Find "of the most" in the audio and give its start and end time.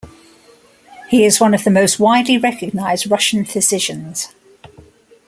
1.53-1.99